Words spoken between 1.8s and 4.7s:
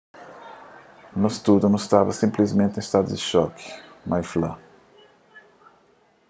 staba sinplismenti en stadu di xoki mai fla